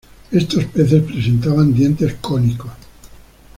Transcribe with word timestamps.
Estos 0.31 0.65
peces 0.65 1.03
presentaban 1.03 1.75
dientes 1.75 2.15
cónicos. 2.15 2.71